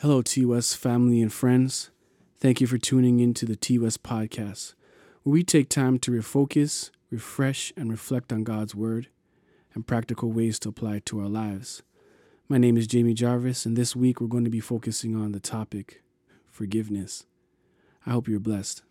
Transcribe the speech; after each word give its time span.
Hello, 0.00 0.20
TOS 0.20 0.74
family 0.74 1.22
and 1.22 1.32
friends. 1.32 1.88
Thank 2.38 2.60
you 2.60 2.66
for 2.66 2.76
tuning 2.76 3.18
in 3.18 3.32
to 3.32 3.46
the 3.46 3.56
TOS 3.56 3.96
podcast, 3.96 4.74
where 5.22 5.32
we 5.32 5.42
take 5.42 5.70
time 5.70 5.98
to 6.00 6.10
refocus, 6.10 6.90
refresh, 7.10 7.72
and 7.78 7.90
reflect 7.90 8.30
on 8.30 8.44
God's 8.44 8.74
Word 8.74 9.08
and 9.72 9.86
practical 9.86 10.30
ways 10.30 10.58
to 10.58 10.68
apply 10.68 10.96
it 10.96 11.06
to 11.06 11.20
our 11.20 11.30
lives. 11.30 11.82
My 12.46 12.58
name 12.58 12.76
is 12.76 12.86
Jamie 12.86 13.14
Jarvis, 13.14 13.64
and 13.64 13.74
this 13.74 13.96
week 13.96 14.20
we're 14.20 14.26
going 14.26 14.44
to 14.44 14.50
be 14.50 14.60
focusing 14.60 15.16
on 15.16 15.32
the 15.32 15.40
topic 15.40 16.02
forgiveness. 16.50 17.24
I 18.04 18.10
hope 18.10 18.28
you're 18.28 18.38
blessed. 18.38 18.82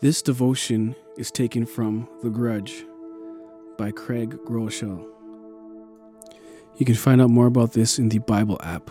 This 0.00 0.22
devotion 0.22 0.96
is 1.18 1.30
taken 1.30 1.66
from 1.66 2.08
The 2.22 2.30
Grudge 2.30 2.86
by 3.76 3.90
Craig 3.90 4.30
Groeschel. 4.46 5.06
You 6.78 6.86
can 6.86 6.94
find 6.94 7.20
out 7.20 7.28
more 7.28 7.44
about 7.44 7.74
this 7.74 7.98
in 7.98 8.08
the 8.08 8.20
Bible 8.20 8.58
app. 8.62 8.90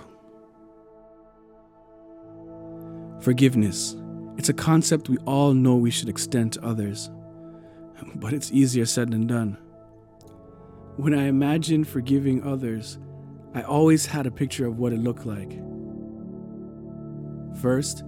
Forgiveness. 3.22 3.96
It's 4.38 4.50
a 4.50 4.54
concept 4.54 5.10
we 5.10 5.18
all 5.26 5.56
know 5.56 5.76
we 5.78 5.90
should 5.90 6.10
extend 6.10 6.54
to 6.54 6.64
others, 6.64 7.10
but 8.18 8.32
it's 8.32 8.52
easier 8.52 8.86
said 8.86 9.10
than 9.10 9.26
done. 9.26 9.58
When 10.98 11.16
I 11.16 11.24
imagine 11.24 11.86
forgiving 11.86 12.44
others, 12.44 13.00
I 13.56 13.64
always 13.64 14.06
had 14.06 14.28
a 14.28 14.32
picture 14.32 14.68
of 14.68 14.78
what 14.78 14.94
it 14.94 15.00
looked 15.00 15.26
like. 15.26 15.54
First, 17.60 18.04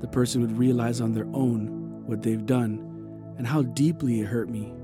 the 0.00 0.08
person 0.08 0.40
would 0.40 0.58
realize 0.58 1.00
on 1.00 1.12
their 1.12 1.28
own 1.32 1.79
what 2.10 2.22
they've 2.22 2.44
done 2.44 3.34
and 3.38 3.46
how 3.46 3.62
deeply 3.62 4.20
it 4.20 4.26
hurt 4.26 4.50
me. 4.50 4.74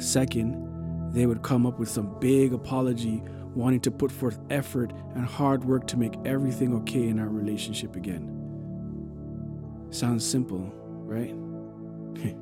Second, 0.00 1.12
they 1.12 1.26
would 1.26 1.42
come 1.42 1.66
up 1.66 1.78
with 1.78 1.90
some 1.90 2.18
big 2.20 2.54
apology, 2.54 3.22
wanting 3.54 3.80
to 3.80 3.90
put 3.90 4.12
forth 4.12 4.38
effort 4.48 4.92
and 5.14 5.26
hard 5.26 5.64
work 5.64 5.86
to 5.88 5.96
make 5.96 6.14
everything 6.24 6.74
okay 6.76 7.08
in 7.08 7.18
our 7.18 7.28
relationship 7.28 7.96
again. 7.96 8.34
Sounds 9.90 10.24
simple, 10.24 10.72
right? 11.04 11.34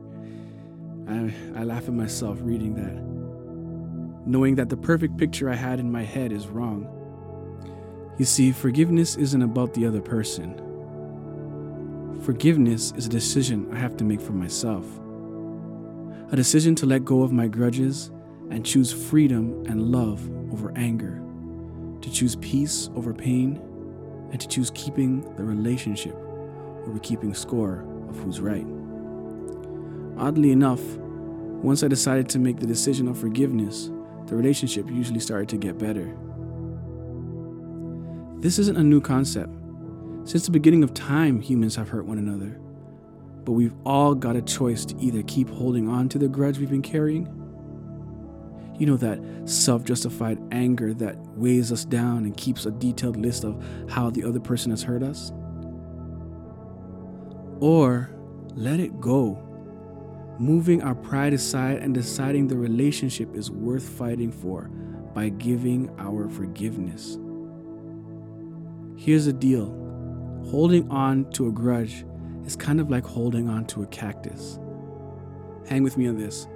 I, 1.09 1.33
I 1.59 1.65
laugh 1.65 1.89
at 1.89 1.95
myself 1.95 2.39
reading 2.43 2.75
that, 2.75 4.27
knowing 4.27 4.57
that 4.57 4.69
the 4.69 4.77
perfect 4.77 5.17
picture 5.17 5.49
I 5.49 5.55
had 5.55 5.81
in 5.81 5.91
my 5.91 6.03
head 6.03 6.33
is 6.33 6.47
wrong. 6.49 6.93
You 8.19 8.25
see, 8.25 8.53
forgiveness 8.53 9.17
isn't 9.17 9.43
about 9.43 9.75
the 9.75 9.87
other 9.87 10.01
person. 10.01 10.61
Forgiveness 12.23 12.93
is 12.97 13.07
a 13.07 13.11
decision 13.11 13.69
I 13.73 13.77
have 13.77 13.97
to 13.99 14.05
make 14.05 14.21
for 14.21 14.33
myself. 14.33 14.85
A 16.33 16.37
decision 16.37 16.75
to 16.77 16.87
let 16.87 17.05
go 17.05 17.23
of 17.23 17.31
my 17.31 17.47
grudges 17.47 18.11
and 18.51 18.65
choose 18.67 18.93
freedom 18.93 19.65
and 19.67 19.93
love 19.93 20.29
over 20.53 20.73
anger, 20.77 21.23
to 22.01 22.11
choose 22.11 22.37
peace 22.37 22.91
over 22.97 23.15
pain, 23.15 23.61
and 24.33 24.41
to 24.41 24.49
choose 24.49 24.73
keeping 24.75 25.21
the 25.37 25.45
relationship 25.45 26.17
over 26.87 26.99
keeping 27.01 27.33
score 27.33 27.87
of 28.09 28.19
who's 28.19 28.41
right. 28.41 28.67
Oddly 30.19 30.51
enough, 30.51 30.83
once 31.63 31.83
I 31.83 31.89
decided 31.89 32.29
to 32.31 32.39
make 32.39 32.59
the 32.59 32.67
decision 32.67 33.07
of 33.09 33.19
forgiveness, 33.19 33.91
the 34.27 34.35
relationship 34.35 34.91
usually 34.91 35.21
started 35.21 35.49
to 35.51 35.57
get 35.57 35.79
better. 35.79 36.17
This 38.39 38.59
isn't 38.59 38.77
a 38.77 38.83
new 38.83 39.01
concept. 39.01 39.53
Since 40.27 40.47
the 40.47 40.51
beginning 40.51 40.83
of 40.83 40.93
time, 40.93 41.41
humans 41.41 41.77
have 41.77 41.89
hurt 41.89 42.05
one 42.05 42.19
another. 42.19 42.59
But 43.45 43.53
we've 43.53 43.77
all 43.85 44.13
got 44.13 44.35
a 44.35 44.43
choice 44.43 44.85
to 44.87 44.97
either 44.99 45.23
keep 45.23 45.49
holding 45.49 45.89
on 45.89 46.09
to 46.09 46.19
the 46.19 46.27
grudge 46.27 46.59
we've 46.59 46.69
been 46.69 46.83
carrying. 46.83 47.27
You 48.77 48.87
know, 48.87 48.97
that 48.97 49.21
self 49.49 49.85
justified 49.85 50.41
anger 50.51 50.93
that 50.95 51.17
weighs 51.37 51.71
us 51.71 51.85
down 51.85 52.25
and 52.25 52.37
keeps 52.37 52.67
a 52.67 52.73
detailed 52.73 53.17
list 53.17 53.45
of 53.45 53.65
how 53.89 54.11
the 54.11 54.25
other 54.25 54.41
person 54.41 54.73
has 54.73 54.83
hurt 54.83 55.05
us. 55.05 55.31
Or 57.61 58.11
let 58.57 58.81
it 58.81 59.01
go, 59.01 59.41
moving 60.41 60.83
our 60.83 60.97
pride 60.97 61.35
aside 61.35 61.79
and 61.79 61.95
deciding 61.95 62.49
the 62.49 62.57
relationship 62.57 63.37
is 63.37 63.49
worth 63.49 63.89
fighting 63.89 64.33
for 64.33 64.63
by 65.15 65.29
giving 65.29 65.89
our 66.01 66.29
forgiveness. 66.29 67.17
Here's 68.97 69.27
the 69.27 69.33
deal 69.33 69.86
Holding 70.51 70.91
on 70.91 71.31
to 71.33 71.49
a 71.49 71.53
grudge 71.53 72.05
is 72.45 72.57
kind 72.57 72.81
of 72.81 72.91
like 72.91 73.05
holding 73.05 73.49
on 73.49 73.67
to 73.67 73.83
a 73.83 73.87
cactus. 73.87 74.59
Hang 75.69 75.83
with 75.83 75.97
me 75.97 76.07
on 76.07 76.17
this. 76.17 76.47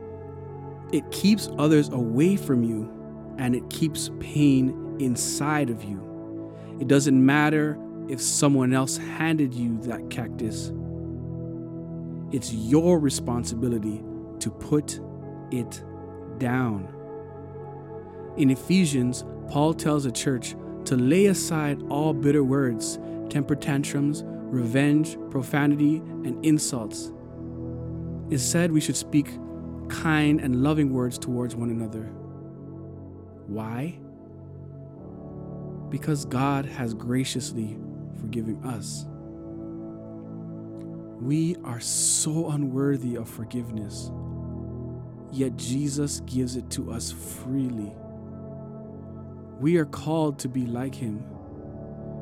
It 0.93 1.11
keeps 1.11 1.49
others 1.59 1.89
away 1.89 2.37
from 2.37 2.62
you 2.62 2.89
and 3.39 3.55
it 3.55 3.69
keeps 3.71 4.11
pain 4.21 4.97
inside 5.01 5.71
of 5.71 5.83
you. 5.83 6.55
It 6.81 6.89
doesn't 6.89 7.25
matter 7.25 7.78
if 8.09 8.21
someone 8.21 8.73
else 8.73 8.97
handed 8.97 9.55
you 9.55 9.78
that 9.83 10.11
cactus, 10.11 10.72
it's 12.33 12.53
your 12.53 12.99
responsibility 12.99 14.03
to 14.41 14.51
put 14.51 15.01
it 15.51 15.83
down. 16.39 16.89
In 18.37 18.51
Ephesians, 18.51 19.25
Paul 19.49 19.75
tells 19.75 20.05
the 20.05 20.12
church 20.12 20.55
to 20.87 20.97
lay 20.97 21.27
aside 21.27 21.83
all 21.89 22.12
bitter 22.12 22.43
words 22.43 22.99
temper 23.30 23.54
tantrums, 23.54 24.22
revenge, 24.26 25.16
profanity, 25.30 25.96
and 25.96 26.44
insults. 26.44 27.12
Instead, 28.30 28.72
we 28.72 28.80
should 28.80 28.96
speak 28.96 29.30
kind 29.88 30.41
and 30.41 30.62
loving 30.62 30.92
words 30.92 31.18
towards 31.18 31.56
one 31.56 31.70
another. 31.70 32.04
Why? 33.46 33.98
Because 35.88 36.24
God 36.24 36.66
has 36.66 36.94
graciously 36.94 37.78
forgiven 38.20 38.62
us. 38.64 39.06
We 41.20 41.56
are 41.64 41.80
so 41.80 42.50
unworthy 42.50 43.16
of 43.16 43.28
forgiveness, 43.28 44.10
yet 45.32 45.56
Jesus 45.56 46.20
gives 46.20 46.56
it 46.56 46.70
to 46.70 46.92
us 46.92 47.12
freely. 47.12 47.92
We 49.58 49.76
are 49.76 49.84
called 49.84 50.38
to 50.41 50.48
be 50.48 50.64
like 50.64 50.94
Him 50.94 51.24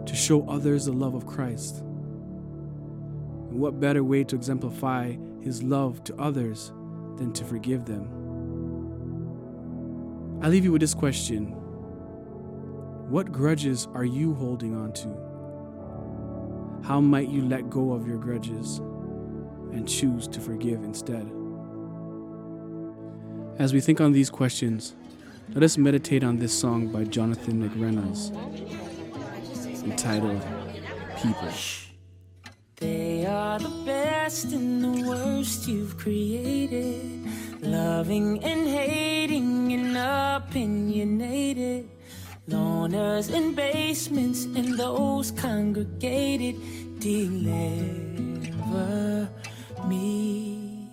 to 0.09 0.17
show 0.17 0.49
others 0.49 0.87
the 0.87 0.93
love 0.93 1.15
of 1.15 1.27
Christ. 1.27 1.81
And 1.81 3.61
what 3.61 3.79
better 3.79 4.03
way 4.03 4.25
to 4.25 4.35
exemplify 4.35 5.15
his 5.43 5.63
love 5.63 6.03
to 6.05 6.17
others 6.17 6.73
than 7.17 7.33
to 7.35 7.45
forgive 7.45 7.85
them? 7.85 8.09
I 10.41 10.49
leave 10.49 10.65
you 10.65 10.73
with 10.73 10.81
this 10.81 10.95
question 10.95 11.49
What 13.11 13.33
grudges 13.33 13.87
are 13.95 14.05
you 14.05 14.35
holding 14.35 14.75
on 14.75 14.93
to? 14.95 15.09
How 16.87 17.01
might 17.03 17.29
you 17.29 17.43
let 17.43 17.69
go 17.69 17.93
of 17.93 18.09
your 18.09 18.19
grudges 18.19 18.79
and 19.73 19.87
choose 19.87 20.27
to 20.29 20.41
forgive 20.41 20.85
instead? 20.85 21.31
As 23.59 23.75
we 23.75 23.81
think 23.81 24.01
on 24.01 24.13
these 24.13 24.31
questions, 24.31 24.95
let 25.53 25.63
us 25.63 25.77
meditate 25.77 26.25
on 26.25 26.39
this 26.39 26.59
song 26.59 26.89
by 26.89 27.05
Jonathan 27.05 27.69
McReynolds 27.69 28.33
entitled 29.91 30.43
People. 31.23 31.53
They 32.77 33.27
are 33.27 33.59
the 33.59 33.75
best 33.85 34.53
and 34.53 34.85
the 34.85 35.09
worst 35.09 35.67
you've 35.67 35.97
created. 35.97 37.27
Loving 37.61 38.45
and 38.45 38.69
hating 38.69 39.73
and 39.73 39.97
opinionated. 39.97 41.89
Loners 42.49 43.31
in 43.35 43.55
basements 43.55 44.45
and 44.45 44.79
those 44.79 45.33
congregated. 45.33 46.57
Deliver 47.01 48.09
me. 49.89 50.89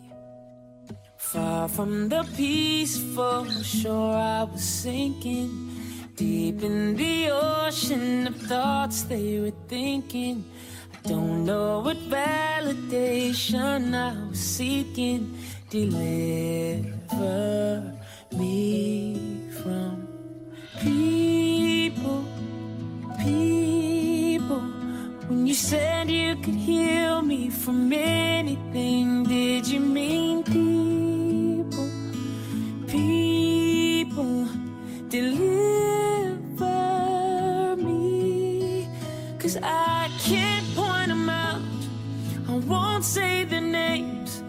Far 1.18 1.68
from 1.68 2.10
the 2.10 2.24
peaceful 2.36 3.46
shore 3.62 4.16
I 4.16 4.44
was 4.44 4.64
sinking 4.64 5.76
Deep 6.16 6.64
in 6.64 6.96
the 6.96 7.30
ocean 7.30 8.28
of 8.28 8.38
thoughts 8.38 9.04
they 9.04 9.38
were 9.42 9.52
thinking. 9.68 10.46
I 10.94 11.10
don't 11.10 11.44
know 11.44 11.82
what 11.82 11.98
validation 12.10 13.94
I 13.94 14.30
was 14.30 14.40
seeking. 14.40 15.38
Deliver 15.70 16.86
me 18.32 19.20
from 19.62 20.08
people, 20.80 22.24
people. 23.20 24.62
When 25.28 25.46
you 25.46 25.54
said 25.54 26.10
you 26.10 26.38
could 26.38 26.56
heal 26.56 27.22
me 27.24 27.50
from 27.50 27.92
anything, 27.92 29.15
Cause 39.46 39.60
I 39.62 40.10
can't 40.24 40.66
point 40.76 41.10
them 41.10 41.30
out. 41.30 41.62
I 42.50 42.54
won't 42.66 43.06
say 43.06 43.44
the 43.44 43.62
names. 43.62 44.42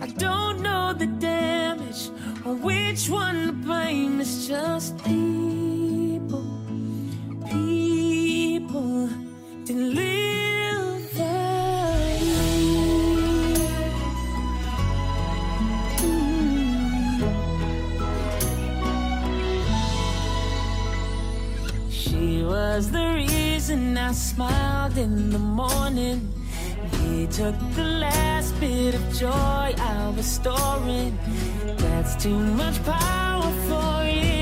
I 0.00 0.06
don't 0.06 0.60
know 0.60 0.92
the 0.92 1.08
damage 1.08 2.08
or 2.44 2.54
which 2.54 3.10
one 3.10 3.48
to 3.48 3.52
blame. 3.52 4.20
It's 4.20 4.46
just 4.46 4.96
these. 5.02 5.63
I 24.04 24.12
smiled 24.12 24.98
in 24.98 25.30
the 25.30 25.38
morning. 25.38 26.30
He 27.00 27.26
took 27.26 27.54
the 27.74 27.84
last 27.84 28.52
bit 28.60 28.94
of 28.94 29.02
joy 29.14 29.74
I 29.78 30.12
was 30.14 30.26
storing. 30.26 31.18
That's 31.78 32.14
too 32.22 32.38
much 32.38 32.84
power 32.84 33.50
for 33.66 34.02
anything 34.02 34.33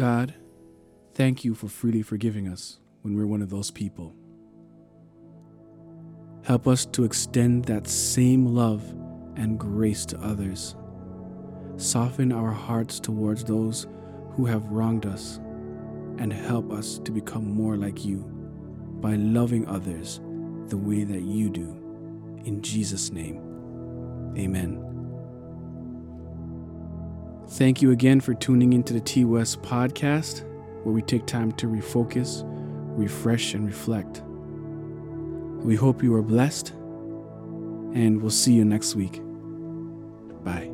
God, 0.00 0.34
thank 1.12 1.44
you 1.44 1.54
for 1.54 1.68
freely 1.68 2.00
forgiving 2.00 2.48
us 2.48 2.78
when 3.02 3.14
we're 3.14 3.26
one 3.26 3.42
of 3.42 3.50
those 3.50 3.70
people. 3.70 4.14
Help 6.42 6.66
us 6.66 6.86
to 6.86 7.04
extend 7.04 7.66
that 7.66 7.86
same 7.86 8.46
love 8.46 8.82
and 9.36 9.58
grace 9.58 10.06
to 10.06 10.18
others. 10.20 10.74
Soften 11.76 12.32
our 12.32 12.50
hearts 12.50 12.98
towards 12.98 13.44
those 13.44 13.86
who 14.32 14.46
have 14.46 14.64
wronged 14.70 15.04
us 15.04 15.36
and 16.16 16.32
help 16.32 16.72
us 16.72 16.98
to 17.00 17.12
become 17.12 17.52
more 17.52 17.76
like 17.76 18.02
you 18.04 18.20
by 19.00 19.16
loving 19.16 19.66
others 19.66 20.20
the 20.68 20.78
way 20.78 21.04
that 21.04 21.22
you 21.22 21.50
do. 21.50 21.76
In 22.46 22.62
Jesus' 22.62 23.10
name, 23.10 24.34
amen. 24.38 24.89
Thank 27.50 27.82
you 27.82 27.90
again 27.90 28.20
for 28.20 28.32
tuning 28.32 28.72
into 28.72 28.92
the 28.92 29.00
TOS 29.00 29.56
podcast, 29.56 30.44
where 30.84 30.94
we 30.94 31.02
take 31.02 31.26
time 31.26 31.50
to 31.52 31.66
refocus, 31.66 32.42
refresh, 32.96 33.54
and 33.54 33.66
reflect. 33.66 34.22
We 35.64 35.74
hope 35.74 36.02
you 36.02 36.14
are 36.14 36.22
blessed, 36.22 36.70
and 36.70 38.22
we'll 38.22 38.30
see 38.30 38.52
you 38.52 38.64
next 38.64 38.94
week. 38.94 39.20
Bye. 40.44 40.69